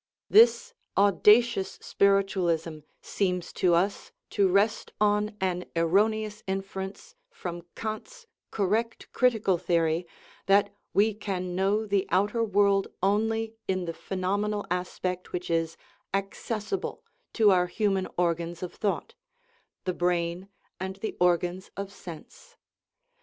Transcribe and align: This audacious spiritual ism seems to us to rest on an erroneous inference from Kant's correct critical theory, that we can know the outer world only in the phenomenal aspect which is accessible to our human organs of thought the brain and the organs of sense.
This 0.31 0.73
audacious 0.97 1.77
spiritual 1.79 2.49
ism 2.49 2.83
seems 3.03 3.53
to 3.53 3.75
us 3.75 4.11
to 4.31 4.47
rest 4.47 4.91
on 4.99 5.37
an 5.39 5.65
erroneous 5.75 6.41
inference 6.47 7.13
from 7.29 7.61
Kant's 7.75 8.25
correct 8.49 9.11
critical 9.13 9.59
theory, 9.59 10.07
that 10.47 10.73
we 10.91 11.13
can 11.13 11.55
know 11.55 11.85
the 11.85 12.07
outer 12.09 12.43
world 12.43 12.87
only 13.03 13.53
in 13.67 13.85
the 13.85 13.93
phenomenal 13.93 14.65
aspect 14.71 15.33
which 15.33 15.51
is 15.51 15.77
accessible 16.15 17.03
to 17.33 17.51
our 17.51 17.67
human 17.67 18.07
organs 18.17 18.63
of 18.63 18.73
thought 18.73 19.13
the 19.83 19.93
brain 19.93 20.49
and 20.79 20.95
the 20.95 21.15
organs 21.19 21.69
of 21.77 21.93
sense. 21.93 22.55